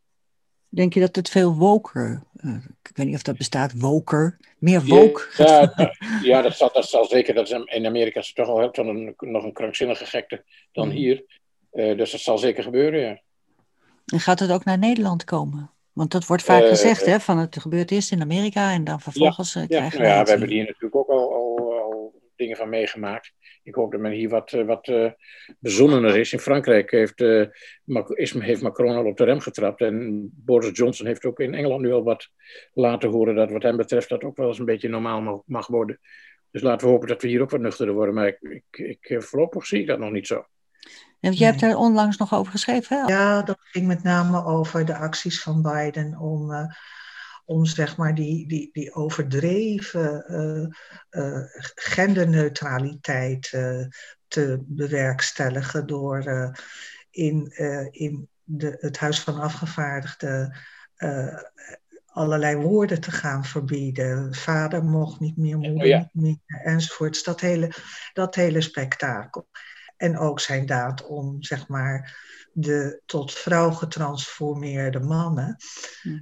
[0.68, 4.84] Denk je dat het veel woker, uh, ik weet niet of dat bestaat, woker, meer
[4.84, 5.26] woke?
[5.36, 8.72] Ja, ja, ja dat, zal, dat zal zeker, dat is in Amerika is toch al
[8.72, 10.94] dan een, nog een krankzinnige gekte dan mm.
[10.94, 11.24] hier.
[11.72, 13.20] Uh, dus dat zal zeker gebeuren, ja.
[14.06, 15.70] En gaat het ook naar Nederland komen?
[15.92, 19.00] Want dat wordt vaak uh, gezegd, hè, van het gebeurt eerst in Amerika en dan
[19.00, 20.10] vervolgens ja, krijgen ja, we...
[20.10, 23.32] Ja, we hebben hier natuurlijk ook al, al, al dingen van meegemaakt.
[23.68, 25.10] Ik hoop dat men hier wat, eh, wat uh,
[25.58, 26.32] bezonnener is.
[26.32, 27.46] In Frankrijk heeft, uh,
[28.08, 29.80] is, heeft Macron al op de rem getrapt.
[29.80, 32.28] En Boris Johnson heeft ook in Engeland nu al wat
[32.72, 36.00] laten horen dat wat hem betreft dat ook wel eens een beetje normaal mag worden.
[36.50, 38.14] Dus laten we hopen dat we hier ook wat nuchterder worden.
[38.14, 40.46] Maar ik, ik, ik voorlopig zie ik dat nog niet zo.
[41.20, 43.12] En jij hebt daar onlangs nog over geschreven, hè?
[43.12, 46.50] Ja, dat ging met name over de acties van Biden om
[47.48, 50.66] om zeg maar die, die, die overdreven uh,
[51.22, 53.86] uh, genderneutraliteit uh,
[54.26, 56.52] te bewerkstelligen door
[57.10, 57.52] in,
[57.90, 60.56] in de, het Huis van Afgevaardigden
[62.06, 64.34] allerlei woorden te gaan verbieden.
[64.34, 66.08] Vader mocht niet meer, moeder oh ja.
[66.12, 67.22] niet meer, enzovoorts.
[67.22, 67.70] Dat hele,
[68.12, 69.48] dat hele spektakel.
[69.96, 72.16] En ook zijn daad om, zeg maar,
[72.60, 75.56] de tot vrouw getransformeerde mannen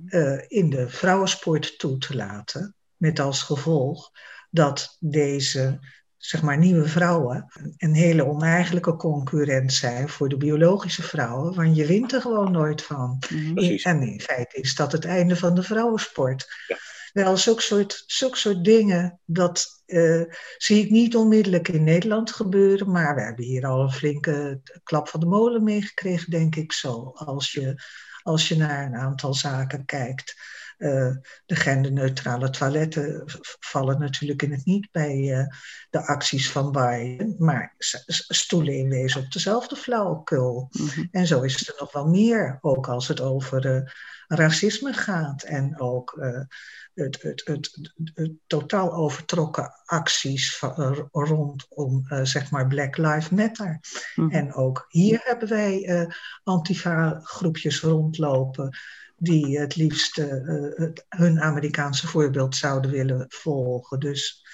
[0.07, 2.75] uh, in de vrouwensport toe te laten.
[2.97, 4.11] Met als gevolg
[4.51, 5.79] dat deze
[6.17, 7.47] zeg maar, nieuwe vrouwen
[7.77, 12.83] een hele oneigenlijke concurrent zijn voor de biologische vrouwen, want je wint er gewoon nooit
[12.83, 13.23] van.
[13.31, 16.47] Mm En in feite is dat het einde van de vrouwensport.
[16.67, 16.77] Ja.
[17.17, 20.23] Wel, zulke soort, zulke soort dingen, dat uh,
[20.57, 22.91] zie ik niet onmiddellijk in Nederland gebeuren.
[22.91, 27.13] Maar we hebben hier al een flinke klap van de molen meegekregen, denk ik zo.
[27.15, 27.83] Als je,
[28.23, 30.35] als je naar een aantal zaken kijkt.
[30.79, 31.15] Uh,
[31.47, 33.23] de genderneutrale toiletten
[33.61, 35.47] vallen natuurlijk in het niet bij uh,
[35.91, 37.75] de acties van Biden, maar
[38.29, 40.69] stoelen in wezen op dezelfde flauwekul.
[40.73, 41.09] Mm -hmm.
[41.11, 43.83] En zo is het er nog wel meer, ook als het over uh,
[44.29, 46.19] racisme gaat en ook
[46.95, 53.81] het, het, het, het, totaal overtrokken acties van, rondom uh, zeg maar Black Lives Matter.
[54.15, 54.31] Mm.
[54.31, 56.11] En ook hier hebben wij uh,
[56.43, 58.79] antifa-groepjes rondlopen
[59.17, 60.27] die het liefst uh,
[61.09, 64.01] hun Amerikaanse voorbeeld zouden willen volgen.
[64.01, 64.47] Dus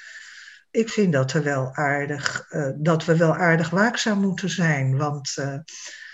[0.71, 5.35] ik vind dat, er wel aardig, dat we wel aardig waakzaam moeten zijn, want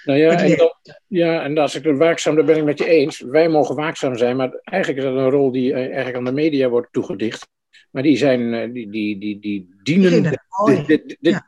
[0.08, 2.86] nou ja, en, dat, ja, en als ik er waakzaam, daar ben ik met je
[2.86, 3.20] eens.
[3.20, 6.32] Wij mogen waakzaam zijn, maar eigenlijk is dat een rol die eh, eigenlijk aan de
[6.32, 7.48] media wordt toegedicht.
[7.90, 11.42] Maar die zijn, eh, die, die, die, die dienen dit, dit, dit,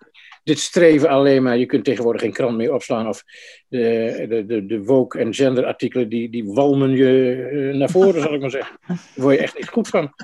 [0.51, 1.57] dit, streven alleen maar.
[1.57, 3.25] Je kunt tegenwoordig geen krant meer opslaan of
[3.69, 7.35] de, de, de, de woke- en genderartikelen, die, die walmen je
[7.73, 8.79] eh, naar voren, zal ik maar zeggen.
[8.87, 10.13] Daar word je echt niet goed van.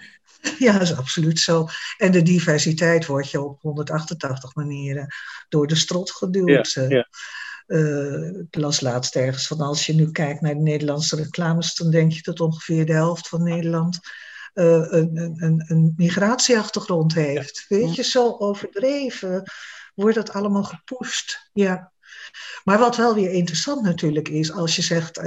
[0.59, 1.67] Ja, dat is absoluut zo.
[1.97, 5.07] En de diversiteit wordt je op 188 manieren
[5.49, 6.73] door de strot geduwd.
[6.73, 7.07] Ja, ja.
[8.43, 12.13] ik las laatst ergens van als je nu kijkt naar de Nederlandse reclames, dan denk
[12.13, 13.99] je dat ongeveer de helft van Nederland
[14.55, 17.65] een, een, een, migratieachtergrond heeft.
[17.69, 19.45] Weet je, zo overdreven
[19.97, 21.51] wordt dat allemaal gepusht.
[21.53, 21.93] Ja.
[22.65, 25.21] Maar wat wel weer interessant natuurlijk is, als je zegt,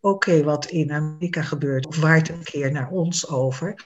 [0.00, 3.84] oké, wat in Amerika gebeurt, of waait een keer naar ons over.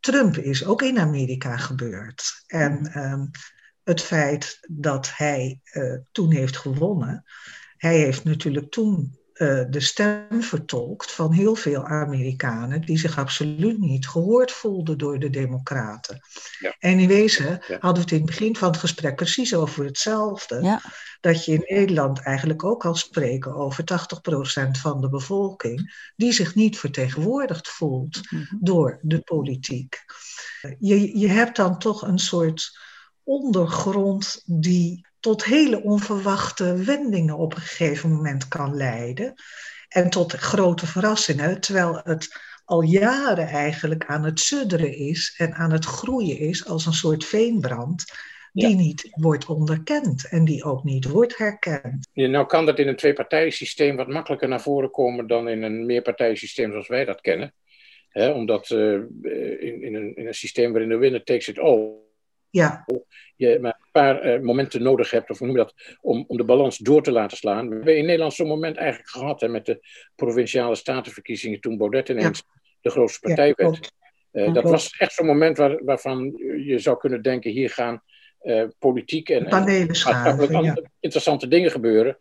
[0.00, 2.42] Trump is ook in Amerika gebeurd.
[2.46, 3.26] En ehm,
[3.82, 7.24] het feit dat hij uh, toen heeft gewonnen,
[7.76, 13.78] hij heeft natuurlijk toen uh, de stem vertolkt van heel veel Amerikanen die zich absoluut
[13.78, 16.20] niet gehoord voelden door de Democraten.
[16.58, 16.74] Ja.
[16.78, 20.62] En in wezen hadden we het in het begin van het gesprek precies over hetzelfde.
[20.62, 20.80] Ja.
[21.20, 26.54] Dat je in Nederland eigenlijk ook al spreken over 80% van de bevolking die zich
[26.54, 28.58] niet vertegenwoordigd voelt mm -hmm.
[28.60, 30.04] door de politiek.
[30.78, 32.78] Je, je hebt dan toch een soort
[33.22, 39.34] ondergrond die tot hele onverwachte wendingen op een gegeven moment kan leiden.
[39.88, 45.72] En tot grote verrassingen, terwijl het al jaren eigenlijk aan het sudderen is en aan
[45.72, 48.04] het groeien is als een soort veenbrand.
[48.52, 52.08] Die niet wordt onderkend en die ook niet wordt herkend.
[52.12, 55.86] Ja, nou kan dat in een tweepartijensysteem wat makkelijker naar voren komen dan in een
[55.86, 57.54] meerpartijensysteem zoals wij dat kennen.
[58.12, 58.92] omdat uh,
[59.60, 62.03] in, in, een, in een systeem waarin de winner takes it all
[62.54, 62.84] ja.
[63.36, 66.36] je maar een paar uh, momenten nodig hebt, of hoe noem je dat, om, om
[66.36, 67.68] de balans door te laten slaan.
[67.68, 72.08] We hebben in Nederland zo'n moment eigenlijk gehad hè, met de provinciale statenverkiezingen toen Baudet
[72.08, 72.42] ineens
[72.80, 73.92] de grootste partij ja, werd.
[74.32, 76.32] Uh, dat was echt zo'n moment waar, waarvan
[76.66, 78.02] je zou kunnen denken, hier gaan
[78.42, 82.16] uh, politiek en, en maatschappelijk interessante dingen gebeuren.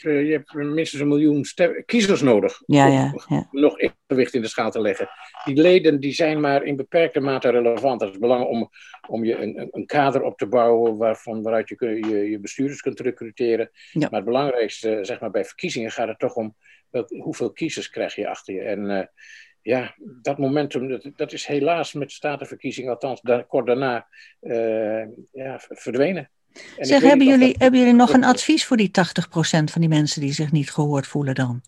[0.00, 1.44] Eh, je hebt minstens een miljoen
[1.86, 3.48] kiezers nodig ja, ja, ja.
[3.52, 5.08] om nog evenwicht in de schaal te leggen.
[5.44, 8.00] Die leden die zijn maar in beperkte mate relevant.
[8.00, 8.70] Dat is belangrijk om,
[9.08, 13.00] om je een, een kader op te bouwen waarvan, waaruit je, je, je bestuurders kunt
[13.00, 13.70] recruteren.
[13.92, 16.56] Maar het belangrijkste, zeg maar, bij verkiezingen gaat het toch om
[17.08, 18.60] hoeveel kiezers krijg je achter je.
[18.60, 19.02] En uh,
[19.62, 24.08] ja, dat momentum, dat, dat, is helaas met statenverkiezingen, althans kort daarna,
[24.40, 26.30] uh, ja, verdwenen.
[26.76, 28.92] Zeg, hebben jullie, hebben jullie nog een advies voor die 80%
[29.42, 31.62] van die mensen die zich niet gehoord voelen dan?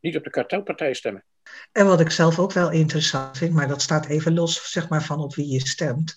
[0.00, 1.24] Niet op de kartelpartij stemmen.
[1.72, 5.02] En wat ik zelf ook wel interessant vind, maar dat staat even los zeg maar,
[5.02, 6.14] van op wie je stemt.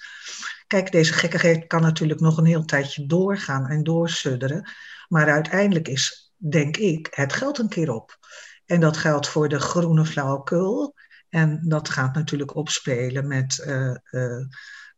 [0.68, 4.72] Kijk, deze gekkigheid kan natuurlijk nog een heel tijdje doorgaan en doorsudderen.
[5.08, 8.18] Maar uiteindelijk is, denk ik, het geld een keer op.
[8.66, 10.96] En dat geldt voor de groene flauwekul.
[11.30, 14.46] En dat gaat natuurlijk opspelen met uh, uh,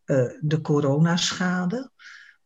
[0.05, 1.91] uh, de coronaschade.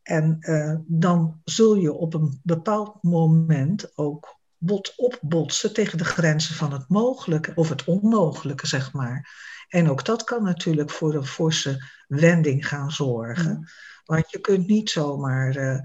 [0.06, 0.40] En
[0.88, 6.90] dan zul je op een bepaald moment ook bot opbotsen tegen de grenzen van het
[6.90, 9.30] mogelijke of het onmogelijke, zeg maar.
[9.70, 13.52] En ook dat kan natuurlijk voor een forse wending gaan zorgen.
[13.52, 13.66] Mm.
[14.06, 15.82] Want je kunt niet zomaar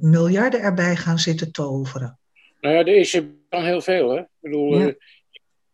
[0.00, 2.18] miljarden erbij gaan zitten toveren.
[2.60, 4.10] Nou ja, de ECB kan heel veel.
[4.10, 4.18] Hè?
[4.18, 4.94] Ik bedoel, ja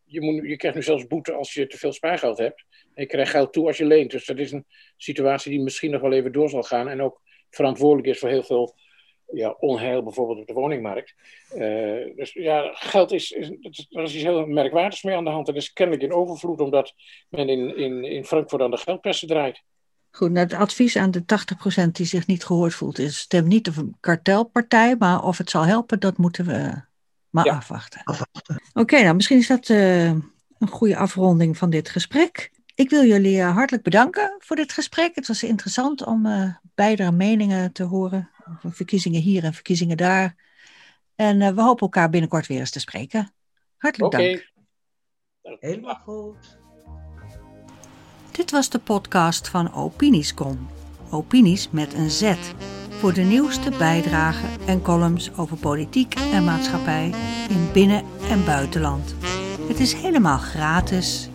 [0.08, 2.64] je, moet, je krijgt nu zelfs boete als je te veel spaargeld hebt.
[2.94, 4.10] En je krijgt geld toe als je leent.
[4.10, 6.88] Dus dat is een situatie die misschien nog wel even door zal gaan.
[6.88, 8.76] En ook verantwoordelijk is voor heel veel
[9.32, 11.14] ja, onheil, bijvoorbeeld op de woningmarkt.
[11.54, 13.48] Uh, dus ja, geld is, is,
[13.90, 15.46] er is iets heel merkwaardigs mee aan de hand.
[15.46, 16.94] Het is kennelijk in overvloed, omdat
[17.28, 19.62] men in, in, in Frankfurt aan de geldpersen draait.
[20.10, 21.22] Goed, nou, het advies aan de
[21.86, 25.50] 80% die zich niet gehoord voelt is: stem niet op een kartelpartij, maar of het
[25.50, 26.82] zal helpen, dat moeten we
[27.30, 28.02] maar afwachten.
[28.72, 32.50] Oké, nou misschien is dat uh, een goede afronding van dit gesprek.
[32.78, 35.14] Ik wil jullie uh, hartelijk bedanken voor dit gesprek.
[35.14, 40.36] Het was interessant om uh, beide meningen te horen over verkiezingen hier en verkiezingen daar.
[41.14, 43.32] En we hopen elkaar binnenkort weer eens te spreken.
[43.76, 44.52] Hartelijk dank.
[45.60, 46.58] Helemaal goed.
[48.30, 50.68] Dit was de podcast van Opiniescom.
[51.10, 52.34] Opinies met een Z
[52.88, 57.14] voor de nieuwste bijdragen en columns over politiek en maatschappij
[57.48, 59.14] in binnen- en buitenland.
[59.68, 61.28] Het is helemaal gratis